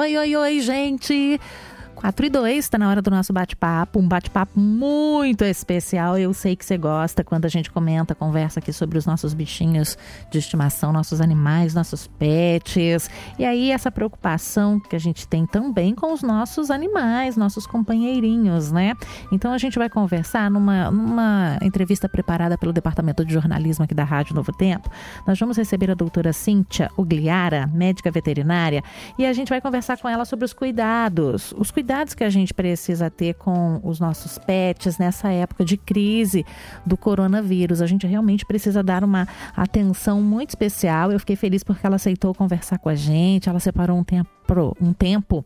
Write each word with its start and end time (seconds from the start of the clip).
Oi, 0.00 0.16
oi, 0.16 0.34
oi, 0.34 0.60
gente! 0.62 1.38
4 2.00 2.24
e 2.24 2.30
2, 2.30 2.56
está 2.56 2.78
na 2.78 2.88
hora 2.88 3.02
do 3.02 3.10
nosso 3.10 3.30
bate-papo, 3.30 3.98
um 3.98 4.08
bate-papo 4.08 4.58
muito 4.58 5.44
especial. 5.44 6.16
Eu 6.16 6.32
sei 6.32 6.56
que 6.56 6.64
você 6.64 6.78
gosta 6.78 7.22
quando 7.22 7.44
a 7.44 7.48
gente 7.48 7.70
comenta, 7.70 8.14
conversa 8.14 8.58
aqui 8.58 8.72
sobre 8.72 8.96
os 8.96 9.04
nossos 9.04 9.34
bichinhos 9.34 9.98
de 10.30 10.38
estimação, 10.38 10.94
nossos 10.94 11.20
animais, 11.20 11.74
nossos 11.74 12.06
pets. 12.06 13.10
E 13.38 13.44
aí, 13.44 13.70
essa 13.70 13.90
preocupação 13.90 14.80
que 14.80 14.96
a 14.96 14.98
gente 14.98 15.28
tem 15.28 15.46
também 15.46 15.94
com 15.94 16.14
os 16.14 16.22
nossos 16.22 16.70
animais, 16.70 17.36
nossos 17.36 17.66
companheirinhos, 17.66 18.72
né? 18.72 18.94
Então, 19.30 19.52
a 19.52 19.58
gente 19.58 19.78
vai 19.78 19.90
conversar 19.90 20.50
numa, 20.50 20.90
numa 20.90 21.58
entrevista 21.60 22.08
preparada 22.08 22.56
pelo 22.56 22.72
Departamento 22.72 23.26
de 23.26 23.34
Jornalismo 23.34 23.84
aqui 23.84 23.94
da 23.94 24.04
Rádio 24.04 24.34
Novo 24.34 24.52
Tempo. 24.54 24.88
Nós 25.26 25.38
vamos 25.38 25.58
receber 25.58 25.90
a 25.90 25.94
doutora 25.94 26.32
Cíntia 26.32 26.90
Ugliara, 26.96 27.66
médica 27.66 28.10
veterinária, 28.10 28.82
e 29.18 29.26
a 29.26 29.34
gente 29.34 29.50
vai 29.50 29.60
conversar 29.60 29.98
com 29.98 30.08
ela 30.08 30.24
sobre 30.24 30.46
os 30.46 30.54
cuidados, 30.54 31.52
os 31.58 31.70
cuidados 31.70 31.89
cuidados 31.90 32.14
que 32.14 32.22
a 32.22 32.30
gente 32.30 32.54
precisa 32.54 33.10
ter 33.10 33.34
com 33.34 33.80
os 33.82 33.98
nossos 33.98 34.38
pets 34.38 34.96
nessa 34.96 35.32
época 35.32 35.64
de 35.64 35.76
crise 35.76 36.46
do 36.86 36.96
coronavírus. 36.96 37.82
A 37.82 37.86
gente 37.86 38.06
realmente 38.06 38.46
precisa 38.46 38.80
dar 38.80 39.02
uma 39.02 39.26
atenção 39.56 40.22
muito 40.22 40.50
especial. 40.50 41.10
Eu 41.10 41.18
fiquei 41.18 41.34
feliz 41.34 41.64
porque 41.64 41.84
ela 41.84 41.96
aceitou 41.96 42.32
conversar 42.32 42.78
com 42.78 42.88
a 42.88 42.94
gente, 42.94 43.48
ela 43.48 43.58
separou 43.58 43.98
um 43.98 44.04
tempo 44.04 44.30
um 44.80 44.92
tempo 44.92 45.44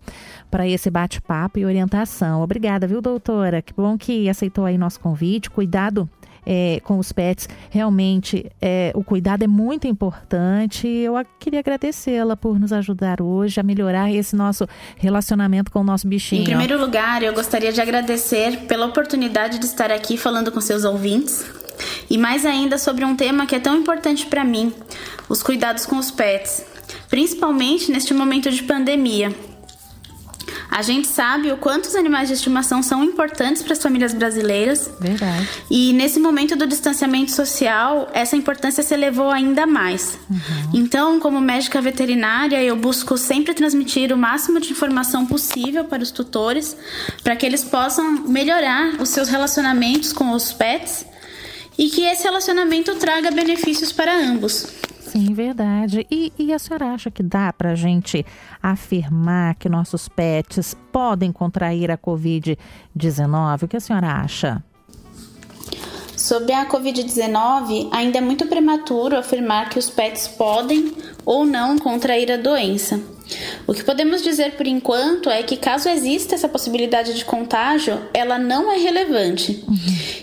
para 0.51 0.67
esse 0.67 0.89
bate-papo 0.89 1.59
e 1.59 1.65
orientação. 1.67 2.41
Obrigada, 2.41 2.87
viu, 2.87 3.03
doutora? 3.03 3.61
Que 3.61 3.75
bom 3.75 3.98
que 3.98 4.31
aceitou 4.31 4.65
aí 4.65 4.79
nosso 4.79 4.98
convite. 4.98 5.51
Cuidado 5.51 6.09
é, 6.47 6.80
com 6.84 6.98
os 6.98 7.12
pets, 7.12 7.48
realmente 7.71 8.51
é, 8.61 8.93
o 8.95 9.03
cuidado 9.03 9.43
é 9.43 9.47
muito 9.47 9.87
importante. 9.87 10.87
Eu 10.87 11.15
queria 11.39 11.61
agradecê-la 11.61 12.37
por 12.37 12.59
nos 12.59 12.73
ajudar 12.73 13.20
hoje 13.20 13.61
a 13.61 13.62
melhorar 13.62 14.12
esse 14.12 14.37
nosso 14.37 14.67
relacionamento 14.97 15.70
com 15.70 15.80
o 15.80 15.84
nosso 15.84 16.07
bichinho. 16.07 16.43
Em 16.43 16.47
primeiro 16.47 16.80
lugar, 16.80 17.23
eu 17.23 17.33
gostaria 17.33 17.73
de 17.73 17.80
agradecer 17.80 18.61
pela 18.67 18.87
oportunidade 18.87 19.59
de 19.59 19.67
estar 19.67 19.91
aqui 19.91 20.17
falando 20.17 20.50
com 20.50 20.61
seus 20.61 20.84
ouvintes. 20.84 21.45
E 22.09 22.17
mais 22.17 22.45
ainda 22.47 22.78
sobre 22.78 23.05
um 23.05 23.17
tema 23.17 23.47
que 23.47 23.55
é 23.55 23.61
tão 23.61 23.77
importante 23.77 24.27
para 24.27 24.45
mim: 24.45 24.72
os 25.28 25.42
cuidados 25.42 25.87
com 25.87 25.97
os 25.97 26.11
pets, 26.11 26.65
principalmente 27.09 27.91
neste 27.91 28.15
momento 28.15 28.50
de 28.50 28.62
pandemia. 28.62 29.34
A 30.75 30.83
gente 30.83 31.06
sabe 31.06 31.53
o 31.53 31.56
quanto 31.56 31.84
os 31.84 31.94
animais 31.94 32.27
de 32.27 32.34
estimação 32.34 32.83
são 32.83 33.05
importantes 33.05 33.62
para 33.62 33.75
as 33.75 33.80
famílias 33.80 34.12
brasileiras. 34.12 34.91
Verdade. 34.98 35.48
E 35.70 35.92
nesse 35.92 36.19
momento 36.19 36.56
do 36.56 36.66
distanciamento 36.66 37.31
social, 37.31 38.11
essa 38.12 38.34
importância 38.34 38.83
se 38.83 38.92
elevou 38.92 39.31
ainda 39.31 39.69
mais. 39.69 40.19
Uhum. 40.28 40.39
Então, 40.75 41.20
como 41.20 41.41
médica 41.41 41.81
veterinária, 41.81 42.61
eu 42.61 42.75
busco 42.75 43.16
sempre 43.16 43.55
transmitir 43.55 44.12
o 44.12 44.16
máximo 44.16 44.58
de 44.58 44.72
informação 44.72 45.25
possível 45.25 45.84
para 45.84 46.03
os 46.03 46.11
tutores, 46.11 46.77
para 47.22 47.36
que 47.36 47.47
eles 47.47 47.62
possam 47.62 48.27
melhorar 48.27 49.00
os 49.00 49.11
seus 49.11 49.28
relacionamentos 49.28 50.12
com 50.12 50.33
os 50.33 50.53
pets 50.53 51.06
e 51.78 51.88
que 51.88 52.03
esse 52.03 52.25
relacionamento 52.25 52.97
traga 52.97 53.31
benefícios 53.31 53.92
para 53.92 54.12
ambos. 54.12 54.66
Sim, 55.15 55.33
verdade. 55.33 56.05
E, 56.11 56.33
e 56.37 56.53
a 56.53 56.59
senhora 56.59 56.87
acha 56.87 57.09
que 57.09 57.23
dá 57.23 57.53
para 57.53 57.70
a 57.70 57.75
gente 57.77 58.27
afirmar 58.61 59.55
que 59.55 59.69
nossos 59.69 60.09
pets 60.09 60.77
podem 60.91 61.31
contrair 61.31 61.89
a 61.89 61.97
Covid-19? 61.97 63.62
O 63.62 63.69
que 63.69 63.77
a 63.77 63.81
senhora 63.81 64.09
acha? 64.09 64.61
Sobre 66.17 66.53
a 66.53 66.67
Covid-19, 66.67 67.91
ainda 67.93 68.19
é 68.19 68.21
muito 68.21 68.45
prematuro 68.47 69.17
afirmar 69.17 69.69
que 69.71 69.79
os 69.79 69.89
pets 69.89 70.27
podem 70.27 70.93
ou 71.25 71.47
não 71.47 71.78
contrair 71.78 72.33
a 72.33 72.37
doença. 72.37 73.01
O 73.69 73.73
que 73.73 73.84
podemos 73.84 74.21
dizer 74.21 74.56
por 74.56 74.67
enquanto 74.67 75.31
é 75.31 75.45
que, 75.45 75.56
caso 75.56 75.89
exista 75.89 76.34
essa 76.34 76.49
possibilidade 76.49 77.15
de 77.15 77.25
contágio, 77.25 78.01
ela 78.12 78.37
não 78.37 78.71
é 78.71 78.78
relevante. 78.78 79.65
Uhum. 79.69 79.77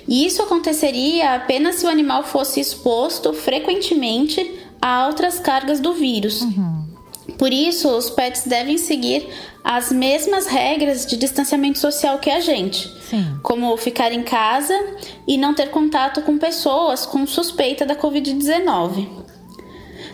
E 0.07 0.25
isso 0.25 0.41
aconteceria 0.41 1.35
apenas 1.35 1.75
se 1.75 1.85
o 1.85 1.89
animal 1.89 2.23
fosse 2.23 2.59
exposto 2.59 3.33
frequentemente 3.33 4.60
a 4.81 5.07
outras 5.07 5.39
cargas 5.39 5.79
do 5.79 5.93
vírus. 5.93 6.41
Uhum. 6.41 6.87
Por 7.37 7.53
isso, 7.53 7.87
os 7.89 8.09
pets 8.09 8.43
devem 8.45 8.77
seguir 8.77 9.27
as 9.63 9.91
mesmas 9.91 10.47
regras 10.47 11.05
de 11.05 11.15
distanciamento 11.15 11.79
social 11.79 12.17
que 12.17 12.29
a 12.29 12.39
gente, 12.39 12.91
Sim. 13.09 13.39
como 13.43 13.75
ficar 13.77 14.11
em 14.11 14.23
casa 14.23 14.73
e 15.27 15.37
não 15.37 15.53
ter 15.53 15.69
contato 15.69 16.21
com 16.23 16.37
pessoas 16.37 17.05
com 17.05 17.25
suspeita 17.27 17.85
da 17.85 17.95
Covid-19. 17.95 19.07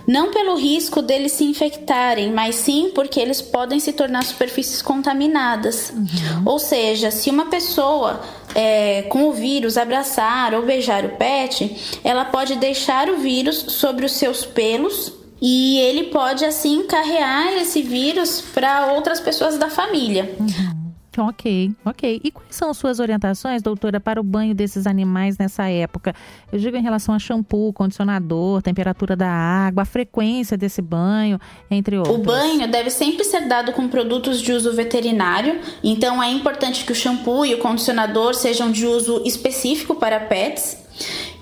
Não 0.05 0.31
pelo 0.31 0.55
risco 0.55 1.01
deles 1.01 1.33
se 1.33 1.43
infectarem, 1.43 2.31
mas 2.31 2.55
sim 2.55 2.91
porque 2.95 3.19
eles 3.19 3.41
podem 3.41 3.77
se 3.77 3.91
tornar 3.91 4.23
superfícies 4.23 4.81
contaminadas. 4.81 5.89
Uhum. 5.93 6.43
Ou 6.45 6.59
seja, 6.59 7.11
se 7.11 7.29
uma 7.29 7.47
pessoa 7.47 8.21
é, 8.57 9.03
com 9.03 9.29
o 9.29 9.33
vírus 9.33 9.77
abraçar 9.77 10.55
ou 10.55 10.63
beijar 10.63 11.05
o 11.05 11.09
pet, 11.09 11.99
ela 12.03 12.25
pode 12.25 12.55
deixar 12.55 13.07
o 13.07 13.17
vírus 13.17 13.55
sobre 13.55 14.03
os 14.03 14.13
seus 14.13 14.43
pelos 14.43 15.13
e 15.39 15.77
ele 15.81 16.05
pode 16.05 16.43
assim 16.43 16.87
carrear 16.87 17.53
esse 17.53 17.83
vírus 17.83 18.41
para 18.41 18.93
outras 18.93 19.19
pessoas 19.19 19.59
da 19.59 19.69
família. 19.69 20.35
Uhum. 20.39 20.76
Ok, 21.17 21.71
ok. 21.83 22.21
E 22.23 22.31
quais 22.31 22.55
são 22.55 22.73
suas 22.73 22.99
orientações, 22.99 23.61
doutora, 23.61 23.99
para 23.99 24.19
o 24.19 24.23
banho 24.23 24.53
desses 24.53 24.85
animais 24.85 25.37
nessa 25.37 25.67
época? 25.67 26.13
Eu 26.51 26.59
digo 26.59 26.77
em 26.77 26.81
relação 26.81 27.15
a 27.15 27.19
shampoo, 27.19 27.73
condicionador, 27.73 28.61
temperatura 28.61 29.15
da 29.15 29.29
água, 29.29 29.83
a 29.83 29.85
frequência 29.85 30.55
desse 30.55 30.81
banho, 30.81 31.39
entre 31.71 31.97
outros. 31.97 32.15
O 32.15 32.19
banho 32.19 32.67
deve 32.69 32.89
sempre 32.89 33.23
ser 33.23 33.47
dado 33.47 33.71
com 33.71 33.87
produtos 33.87 34.41
de 34.41 34.51
uso 34.53 34.73
veterinário, 34.73 35.59
então 35.83 36.21
é 36.21 36.31
importante 36.31 36.85
que 36.85 36.91
o 36.91 36.95
shampoo 36.95 37.45
e 37.45 37.55
o 37.55 37.59
condicionador 37.59 38.35
sejam 38.35 38.71
de 38.71 38.85
uso 38.85 39.23
específico 39.25 39.95
para 39.95 40.19
pets. 40.19 40.85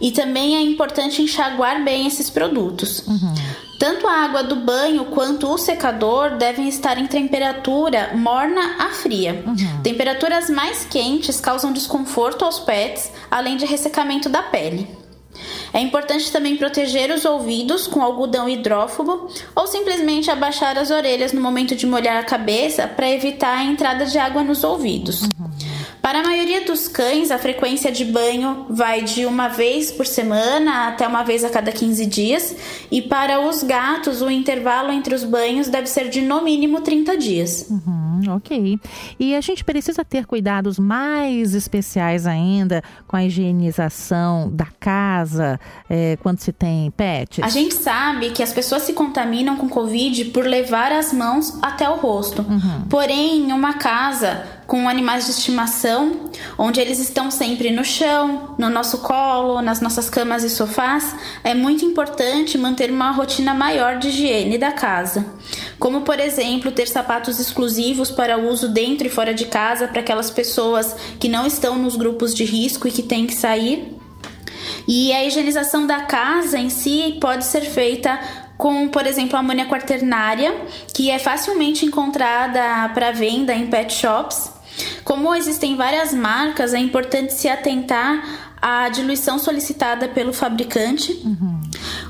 E 0.01 0.11
também 0.11 0.55
é 0.55 0.61
importante 0.61 1.21
enxaguar 1.21 1.83
bem 1.83 2.05
esses 2.05 2.29
produtos. 2.29 3.07
Uhum. 3.07 3.33
Tanto 3.85 4.07
a 4.07 4.13
água 4.13 4.41
do 4.41 4.55
banho 4.55 5.05
quanto 5.05 5.47
o 5.47 5.59
secador 5.59 6.37
devem 6.37 6.67
estar 6.67 6.97
em 6.97 7.05
temperatura 7.05 8.13
morna 8.15 8.77
a 8.79 8.89
fria. 8.89 9.43
Uhum. 9.45 9.83
Temperaturas 9.83 10.49
mais 10.49 10.83
quentes 10.85 11.39
causam 11.39 11.71
desconforto 11.71 12.43
aos 12.43 12.59
pets, 12.59 13.11
além 13.29 13.57
de 13.57 13.65
ressecamento 13.67 14.27
da 14.27 14.41
pele. 14.41 14.87
É 15.71 15.79
importante 15.79 16.31
também 16.31 16.57
proteger 16.57 17.11
os 17.11 17.25
ouvidos 17.25 17.85
com 17.85 18.01
algodão 18.01 18.49
hidrófobo 18.49 19.29
ou 19.55 19.67
simplesmente 19.67 20.31
abaixar 20.31 20.75
as 20.79 20.89
orelhas 20.89 21.31
no 21.31 21.39
momento 21.39 21.75
de 21.75 21.85
molhar 21.85 22.17
a 22.17 22.23
cabeça 22.23 22.87
para 22.87 23.11
evitar 23.11 23.55
a 23.55 23.63
entrada 23.63 24.07
de 24.07 24.17
água 24.17 24.43
nos 24.43 24.63
ouvidos. 24.63 25.21
Uhum. 25.21 25.34
Para 26.05 26.19
a 26.19 26.23
maioria 26.23 26.63
dos 26.63 26.87
cães, 26.87 27.31
a 27.31 27.39
frequência 27.39 27.91
de 27.91 28.05
banho 28.05 28.67
vai 28.69 29.01
de 29.01 29.25
uma 29.25 29.47
vez 29.47 29.89
por 29.91 30.05
semana 30.05 30.89
até 30.89 31.07
uma 31.07 31.23
vez 31.23 31.43
a 31.43 31.49
cada 31.49 31.71
15 31.71 32.05
dias, 32.05 32.55
e 32.91 33.01
para 33.01 33.41
os 33.41 33.63
gatos, 33.63 34.21
o 34.21 34.29
intervalo 34.29 34.91
entre 34.91 35.15
os 35.15 35.23
banhos 35.23 35.67
deve 35.67 35.87
ser 35.87 36.07
de 36.09 36.21
no 36.21 36.43
mínimo 36.43 36.81
30 36.81 37.17
dias. 37.17 37.65
Uhum, 37.71 38.21
ok. 38.35 38.79
E 39.19 39.35
a 39.35 39.41
gente 39.41 39.63
precisa 39.63 40.05
ter 40.05 40.27
cuidados 40.27 40.77
mais 40.77 41.55
especiais 41.55 42.27
ainda 42.27 42.83
com 43.07 43.17
a 43.17 43.25
higienização 43.25 44.51
da 44.51 44.67
casa 44.79 45.59
é, 45.89 46.19
quando 46.21 46.37
se 46.37 46.51
tem 46.51 46.91
pets? 46.91 47.43
A 47.43 47.49
gente 47.49 47.73
sabe 47.73 48.29
que 48.29 48.43
as 48.43 48.53
pessoas 48.53 48.83
se 48.83 48.93
contaminam 48.93 49.57
com 49.57 49.67
Covid 49.67 50.25
por 50.25 50.45
levar 50.45 50.91
as 50.91 51.11
mãos 51.11 51.57
até 51.63 51.89
o 51.89 51.95
rosto. 51.95 52.43
Uhum. 52.43 52.83
Porém, 52.91 53.49
em 53.49 53.51
uma 53.51 53.73
casa 53.73 54.54
com 54.75 54.89
animais 54.89 55.23
de 55.23 55.31
estimação, 55.31 56.29
onde 56.57 56.81
eles 56.81 56.99
estão 56.99 57.31
sempre 57.31 57.71
no 57.71 57.85
chão, 57.85 58.55
no 58.57 58.69
nosso 58.69 58.97
colo, 58.97 59.61
nas 59.61 59.79
nossas 59.79 60.09
camas 60.09 60.43
e 60.43 60.49
sofás, 60.49 61.15
é 61.45 61.53
muito 61.53 61.85
importante 61.85 62.57
manter 62.57 62.91
uma 62.91 63.09
rotina 63.11 63.53
maior 63.53 63.97
de 63.97 64.09
higiene 64.09 64.57
da 64.57 64.73
casa. 64.73 65.25
Como, 65.79 66.01
por 66.01 66.19
exemplo, 66.19 66.73
ter 66.73 66.89
sapatos 66.89 67.39
exclusivos 67.39 68.11
para 68.11 68.37
uso 68.37 68.67
dentro 68.67 69.07
e 69.07 69.09
fora 69.09 69.33
de 69.33 69.45
casa 69.45 69.87
para 69.87 70.01
aquelas 70.01 70.29
pessoas 70.29 70.93
que 71.21 71.29
não 71.29 71.47
estão 71.47 71.77
nos 71.77 71.95
grupos 71.95 72.35
de 72.35 72.43
risco 72.43 72.85
e 72.85 72.91
que 72.91 73.01
têm 73.01 73.25
que 73.25 73.33
sair. 73.33 73.95
E 74.85 75.13
a 75.13 75.23
higienização 75.23 75.87
da 75.87 76.01
casa 76.01 76.59
em 76.59 76.69
si 76.69 77.17
pode 77.21 77.45
ser 77.45 77.61
feita 77.61 78.19
com, 78.57 78.89
por 78.89 79.07
exemplo, 79.07 79.37
a 79.37 79.39
amônia 79.39 79.67
quaternária, 79.67 80.53
que 80.93 81.09
é 81.09 81.17
facilmente 81.17 81.85
encontrada 81.85 82.89
para 82.93 83.13
venda 83.13 83.53
em 83.53 83.67
pet 83.67 83.93
shops 83.93 84.54
como 85.03 85.33
existem 85.35 85.75
várias 85.75 86.13
marcas, 86.13 86.73
é 86.73 86.79
importante 86.79 87.33
se 87.33 87.47
atentar 87.47 88.55
à 88.61 88.89
diluição 88.89 89.37
solicitada 89.37 90.07
pelo 90.07 90.33
fabricante. 90.33 91.11
Uhum. 91.23 91.61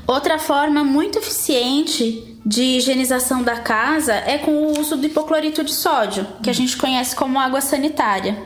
Outra 0.06 0.38
forma 0.38 0.82
muito 0.82 1.18
eficiente 1.18 2.38
de 2.44 2.62
higienização 2.62 3.42
da 3.42 3.56
casa 3.56 4.14
é 4.14 4.38
com 4.38 4.52
o 4.52 4.80
uso 4.80 4.96
do 4.96 5.06
hipoclorito 5.06 5.64
de 5.64 5.74
sódio, 5.74 6.26
que 6.42 6.48
a 6.48 6.52
gente 6.52 6.76
conhece 6.76 7.14
como 7.14 7.38
água 7.38 7.60
sanitária. 7.60 8.36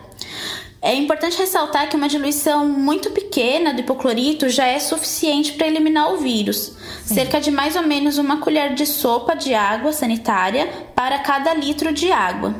É 0.82 0.94
importante 0.94 1.36
ressaltar 1.36 1.90
que 1.90 1.96
uma 1.96 2.08
diluição 2.08 2.66
muito 2.66 3.10
pequena 3.10 3.74
do 3.74 3.80
hipoclorito 3.80 4.48
já 4.48 4.66
é 4.66 4.78
suficiente 4.78 5.52
para 5.52 5.66
eliminar 5.66 6.14
o 6.14 6.16
vírus, 6.16 6.74
Sim. 7.04 7.14
cerca 7.14 7.38
de 7.38 7.50
mais 7.50 7.76
ou 7.76 7.82
menos 7.82 8.16
uma 8.16 8.38
colher 8.38 8.74
de 8.74 8.86
sopa 8.86 9.36
de 9.36 9.52
água 9.52 9.92
sanitária 9.92 10.66
para 10.96 11.18
cada 11.18 11.52
litro 11.52 11.92
de 11.92 12.10
água. 12.10 12.54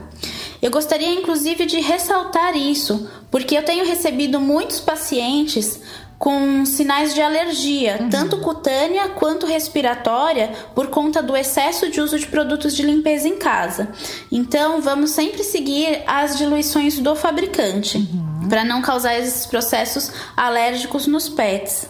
Eu 0.63 0.71
gostaria 0.71 1.13
inclusive 1.13 1.65
de 1.67 1.81
ressaltar 1.81 2.57
isso, 2.57 3.09
porque 3.31 3.57
eu 3.57 3.65
tenho 3.65 3.87
recebido 3.87 4.41
muitos 4.41 4.81
pacientes 4.81 5.81
com 6.21 6.67
sinais 6.67 7.15
de 7.15 7.23
alergia, 7.23 7.97
uhum. 7.99 8.11
tanto 8.11 8.37
cutânea 8.41 9.09
quanto 9.09 9.47
respiratória, 9.47 10.53
por 10.75 10.89
conta 10.89 11.23
do 11.23 11.35
excesso 11.35 11.91
de 11.91 11.99
uso 11.99 12.19
de 12.19 12.27
produtos 12.27 12.77
de 12.77 12.83
limpeza 12.83 13.27
em 13.27 13.39
casa. 13.39 13.89
Então, 14.31 14.83
vamos 14.83 15.13
sempre 15.13 15.43
seguir 15.43 16.03
as 16.07 16.37
diluições 16.37 16.99
do 16.99 17.17
fabricante, 17.17 17.97
uhum. 17.97 18.49
para 18.51 18.65
não 18.65 18.83
causar 18.83 19.19
esses 19.19 19.47
processos 19.47 20.13
alérgicos 20.37 21.07
nos 21.07 21.27
pets. 21.27 21.89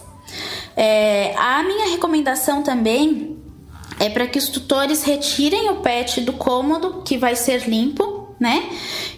É, 0.77 1.35
a 1.37 1.61
minha 1.63 1.89
recomendação 1.89 2.63
também 2.63 3.37
é 3.99 4.09
para 4.09 4.25
que 4.27 4.39
os 4.39 4.47
tutores 4.47 5.03
retirem 5.03 5.69
o 5.71 5.81
pet 5.81 6.21
do 6.21 6.31
cômodo 6.31 7.01
que 7.03 7.17
vai 7.17 7.35
ser 7.35 7.67
limpo, 7.67 8.10
né? 8.41 8.67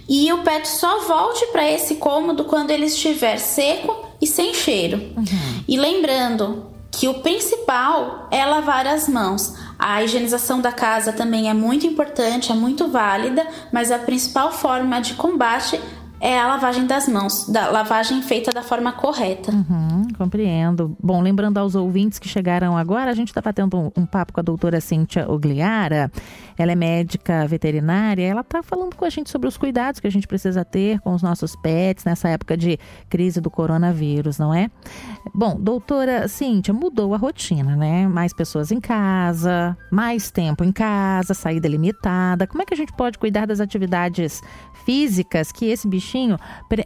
E 0.07 0.31
o 0.33 0.39
pet 0.39 0.67
só 0.67 1.07
volte 1.07 1.47
para 1.47 1.67
esse 1.71 1.95
cômodo 1.95 2.43
quando 2.43 2.71
ele 2.71 2.87
estiver 2.87 3.37
seco 3.37 4.05
e 4.21 4.27
sem 4.27 4.53
cheiro. 4.53 4.97
Uhum. 5.15 5.63
E 5.65 5.77
lembrando 5.77 6.65
que 6.91 7.07
o 7.07 7.21
principal 7.21 8.27
é 8.29 8.45
lavar 8.45 8.85
as 8.85 9.07
mãos. 9.07 9.55
A 9.79 10.03
higienização 10.03 10.59
da 10.59 10.73
casa 10.73 11.13
também 11.13 11.49
é 11.49 11.53
muito 11.53 11.87
importante, 11.87 12.51
é 12.51 12.55
muito 12.55 12.89
válida, 12.89 13.47
mas 13.71 13.91
a 13.91 13.97
principal 13.97 14.51
forma 14.51 14.99
de 14.99 15.13
combate 15.13 15.79
é 16.23 16.39
a 16.39 16.47
lavagem 16.47 16.87
das 16.87 17.05
mãos, 17.05 17.49
da 17.49 17.69
lavagem 17.69 18.21
feita 18.21 18.53
da 18.53 18.61
forma 18.61 18.93
correta. 18.93 19.51
Uhum, 19.51 20.07
compreendo. 20.17 20.95
Bom, 21.03 21.21
lembrando 21.21 21.57
aos 21.57 21.75
ouvintes 21.75 22.17
que 22.17 22.29
chegaram 22.29 22.77
agora, 22.77 23.11
a 23.11 23.13
gente 23.13 23.27
está 23.27 23.41
batendo 23.41 23.77
um, 23.77 23.91
um, 23.97 24.05
papo 24.05 24.31
com 24.31 24.39
a 24.39 24.43
doutora 24.43 24.79
Cíntia 24.79 25.29
Ogliara. 25.29 26.09
Ela 26.57 26.71
é 26.71 26.75
médica 26.75 27.47
veterinária. 27.47 28.23
Ela 28.23 28.41
está 28.41 28.61
falando 28.61 28.95
com 28.95 29.05
a 29.05 29.09
gente 29.09 29.29
sobre 29.29 29.47
os 29.47 29.57
cuidados 29.57 29.99
que 29.99 30.07
a 30.07 30.11
gente 30.11 30.27
precisa 30.27 30.63
ter 30.63 30.99
com 30.99 31.13
os 31.13 31.21
nossos 31.21 31.55
pets 31.55 32.05
nessa 32.05 32.29
época 32.29 32.55
de 32.57 32.79
crise 33.09 33.39
do 33.39 33.49
coronavírus, 33.49 34.37
não 34.37 34.53
é? 34.53 34.69
Bom, 35.33 35.57
doutora 35.59 36.27
Cíntia, 36.27 36.73
mudou 36.73 37.13
a 37.13 37.17
rotina, 37.17 37.75
né? 37.75 38.07
Mais 38.07 38.33
pessoas 38.33 38.71
em 38.71 38.79
casa, 38.79 39.77
mais 39.91 40.31
tempo 40.31 40.63
em 40.63 40.71
casa, 40.71 41.33
saída 41.33 41.67
limitada. 41.67 42.47
Como 42.47 42.61
é 42.61 42.65
que 42.65 42.73
a 42.73 42.77
gente 42.77 42.93
pode 42.93 43.17
cuidar 43.17 43.45
das 43.45 43.59
atividades 43.59 44.41
físicas 44.85 45.51
que 45.51 45.65
esse 45.65 45.87
bichinho 45.87 46.37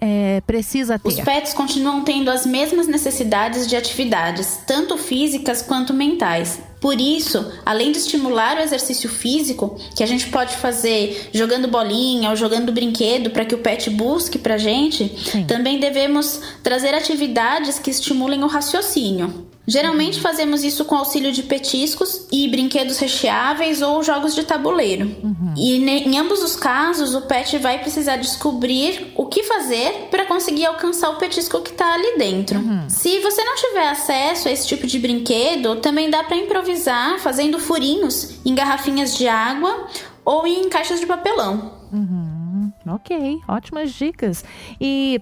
é, 0.01 0.41
precisa 0.41 0.99
ter. 0.99 1.07
Os 1.07 1.19
pets 1.19 1.53
continuam 1.53 2.03
tendo 2.03 2.29
as 2.29 2.45
mesmas 2.45 2.87
necessidades 2.87 3.67
de 3.67 3.75
atividades, 3.75 4.61
tanto 4.65 4.97
físicas 4.97 5.61
quanto 5.61 5.93
mentais. 5.93 6.59
Por 6.79 7.01
isso, 7.01 7.51
além 7.65 7.91
de 7.91 7.97
estimular 7.97 8.57
o 8.57 8.61
exercício 8.61 9.09
físico, 9.09 9.79
que 9.95 10.03
a 10.03 10.05
gente 10.05 10.29
pode 10.29 10.55
fazer 10.57 11.29
jogando 11.33 11.67
bolinha 11.67 12.29
ou 12.29 12.35
jogando 12.35 12.71
brinquedo 12.71 13.31
para 13.31 13.45
que 13.45 13.55
o 13.55 13.59
pet 13.59 13.89
busque 13.89 14.37
para 14.37 14.57
gente, 14.57 15.11
Sim. 15.25 15.45
também 15.45 15.79
devemos 15.79 16.39
trazer 16.61 16.93
atividades 16.93 17.79
que 17.79 17.89
estimulem 17.89 18.43
o 18.43 18.47
raciocínio. 18.47 19.46
Geralmente 19.67 20.21
fazemos 20.21 20.63
isso 20.63 20.85
com 20.85 20.95
auxílio 20.95 21.29
de 21.31 21.43
petiscos 21.43 22.25
e 22.31 22.47
brinquedos 22.47 22.97
recheáveis 22.99 23.81
ou 23.81 24.01
jogos 24.01 24.33
de 24.33 24.43
tabuleiro. 24.43 25.05
Uhum. 25.21 25.53
E 25.57 25.75
em 25.75 26.17
ambos 26.17 26.41
os 26.41 26.55
casos, 26.55 27.13
o 27.13 27.23
pet 27.23 27.57
vai 27.57 27.79
precisar 27.79 28.15
descobrir 28.15 29.11
o 29.15 29.25
que 29.25 29.43
fazer 29.43 30.07
para 30.09 30.25
conseguir 30.25 30.65
alcançar 30.65 31.09
o 31.09 31.17
petisco 31.17 31.59
que 31.59 31.71
está 31.71 31.93
ali 31.93 32.17
dentro. 32.17 32.59
Uhum. 32.59 32.89
Se 32.89 33.19
você 33.19 33.43
não 33.43 33.55
tiver 33.55 33.89
acesso 33.89 34.47
a 34.47 34.51
esse 34.51 34.65
tipo 34.65 34.87
de 34.87 34.99
brinquedo, 34.99 35.75
também 35.77 36.09
dá 36.09 36.23
para 36.23 36.37
improvisar 36.37 37.19
fazendo 37.19 37.59
furinhos 37.59 38.39
em 38.45 38.55
garrafinhas 38.55 39.17
de 39.17 39.27
água 39.27 39.87
ou 40.23 40.47
em 40.47 40.69
caixas 40.69 41.01
de 41.01 41.05
papelão. 41.05 41.73
Uhum. 41.91 42.71
Ok, 42.87 43.39
ótimas 43.49 43.91
dicas. 43.91 44.45
E 44.79 45.21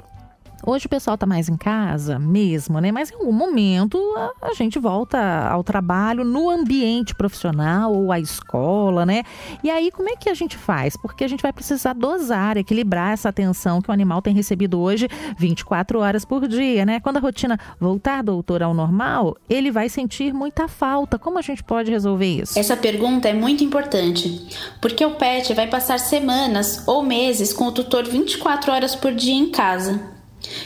Hoje 0.67 0.87
o 0.87 0.89
pessoal 0.89 1.13
está 1.13 1.27
mais 1.27 1.47
em 1.47 1.55
casa 1.55 2.17
mesmo, 2.17 2.79
né? 2.79 2.91
Mas 2.91 3.11
em 3.11 3.13
algum 3.13 3.31
momento 3.31 3.99
a, 4.17 4.47
a, 4.47 4.53
gente 4.55 4.79
volta 4.79 5.47
ao 5.47 5.63
trabalho 5.63 6.25
no 6.25 6.49
ambiente 6.49 7.13
profissional 7.13 7.93
ou 7.93 8.11
à 8.11 8.19
escola, 8.19 9.05
né? 9.05 9.21
E 9.63 9.69
aí 9.69 9.91
como 9.91 10.09
é 10.09 10.15
que 10.15 10.27
a 10.27 10.33
gente 10.33 10.57
faz? 10.57 10.97
Porque 10.97 11.23
a 11.23 11.27
gente 11.27 11.43
vai 11.43 11.53
precisar 11.53 11.93
dosar, 11.93 12.57
equilibrar 12.57 13.13
essa 13.13 13.29
atenção 13.29 13.79
que 13.79 13.91
o 13.91 13.93
animal 13.93 14.23
tem 14.23 14.33
recebido 14.33 14.79
hoje 14.79 15.07
24 15.37 15.99
horas 15.99 16.25
por 16.25 16.47
dia, 16.47 16.83
né? 16.83 16.99
Quando 16.99 17.17
a 17.17 17.19
rotina 17.19 17.59
voltar, 17.79 18.23
doutor, 18.23 18.63
ao 18.63 18.73
normal, 18.73 19.37
ele 19.47 19.69
vai 19.69 19.87
sentir 19.87 20.33
muita 20.33 20.67
falta. 20.67 21.19
Como 21.19 21.37
a 21.37 21.43
gente 21.43 21.63
pode 21.63 21.91
resolver 21.91 22.41
isso? 22.41 22.57
Essa 22.57 22.75
pergunta 22.75 23.29
é 23.29 23.33
muito 23.33 23.63
importante, 23.63 24.47
porque 24.81 25.05
o 25.05 25.11
pet 25.11 25.53
vai 25.53 25.67
passar 25.67 25.99
semanas 25.99 26.87
ou 26.87 27.03
meses 27.03 27.53
com 27.53 27.65
o 27.65 27.71
tutor 27.71 28.03
24 28.03 28.71
horas 28.71 28.95
por 28.95 29.13
dia 29.13 29.35
em 29.35 29.51
casa. 29.51 30.14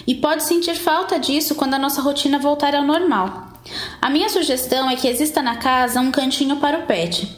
E 0.05 0.15
pode 0.15 0.43
sentir 0.43 0.75
falta 0.75 1.19
disso 1.19 1.55
quando 1.55 1.73
a 1.73 1.79
nossa 1.79 2.01
rotina 2.01 2.39
voltar 2.39 2.75
ao 2.75 2.83
normal. 2.83 3.49
A 4.01 4.09
minha 4.09 4.29
sugestão 4.29 4.89
é 4.89 4.95
que 4.95 5.07
exista 5.07 5.41
na 5.41 5.57
casa 5.57 5.99
um 5.99 6.11
cantinho 6.11 6.57
para 6.57 6.79
o 6.79 6.85
pet, 6.87 7.29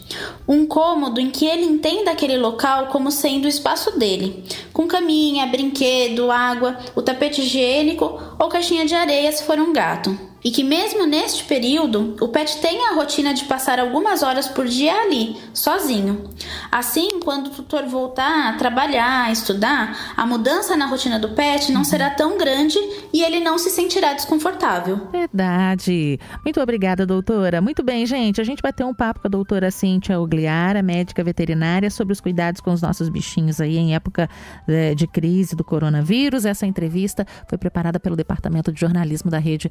um 0.48 0.66
cômodo 0.66 1.20
em 1.20 1.30
que 1.30 1.46
ele 1.46 1.66
entenda 1.66 2.12
aquele 2.12 2.38
local 2.38 2.88
como 2.88 3.12
sendo 3.12 3.46
o 3.46 3.50
espaço 3.50 3.98
dele, 4.00 4.44
com 4.72 4.88
caminha, 4.88 5.48
brinquedo, 5.48 6.32
água, 6.32 6.78
o 6.96 7.02
tapete 7.02 7.42
higiênico 7.42 8.18
ou 8.40 8.48
caixinha 8.48 8.86
de 8.86 8.96
areia 8.96 9.32
se 9.32 9.44
for 9.44 9.60
um 9.60 9.74
gato 9.74 10.31
e 10.44 10.52
que, 10.52 10.64
mesmo 10.64 11.06
neste 11.06 11.44
período, 11.44 12.16
o 12.20 12.28
pet 12.28 12.58
tenha 12.58 12.92
a 12.92 12.96
rotina 12.96 13.34
de 13.34 13.46
passar 13.46 13.80
algumas 13.80 14.24
horas 14.24 14.48
por 14.48 14.68
dia 14.68 14.94
ali, 14.94 15.38
sozinho. 15.54 16.30
Assim, 16.72 17.20
quando 17.20 17.48
o 17.48 17.50
tutor 17.52 17.86
voltar 17.86 18.50
a 18.50 18.54
trabalhar, 18.58 19.26
a 19.26 19.32
estudar, 19.32 20.14
a 20.16 20.26
mudança 20.26 20.76
na 20.76 20.86
rotina 20.86 21.20
do 21.20 21.30
pet 21.30 21.72
não 21.72 21.84
será 21.84 22.10
tão 22.10 22.38
grande 22.38 22.78
e 23.14 23.22
ele 23.22 23.40
não 23.40 23.58
se 23.58 23.70
sentirá 23.70 24.14
desconfortável. 24.14 25.08
Verdade. 25.12 26.20
Muito 26.44 26.60
obrigada, 26.60 27.06
doutora. 27.06 27.62
Muito 27.62 27.84
bem, 27.84 28.06
gente. 28.06 28.42
A 28.42 28.44
gente 28.44 28.62
vai 28.62 28.74
ter 28.74 28.84
um 28.84 28.94
papo 28.94 29.22
com 29.22 29.28
a 29.28 29.30
doutora 29.30 29.70
Cíntia 29.70 30.20
Ogliara, 30.20 30.82
médica 30.82 31.24
veterinária, 31.24 31.90
sobre 31.90 32.14
os 32.14 32.22
cuidados 32.22 32.62
com 32.62 32.72
os 32.72 32.82
nossos 32.82 33.10
bichinhos 33.10 33.62
aí 33.62 33.78
em 33.78 33.94
época 33.94 34.30
eh, 34.68 34.96
de 34.96 35.08
crise 35.08 35.56
do 35.56 35.64
coronavírus. 35.64 36.46
Essa 36.46 36.66
entrevista 36.66 37.26
foi 37.48 37.58
preparada 37.58 38.00
pelo 38.00 38.16
Departamento 38.16 38.72
de 38.72 38.80
Jornalismo 38.80 39.30
da 39.30 39.38
Rede 39.38 39.70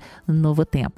Novo 0.61 0.67
Tempo. 0.67 0.91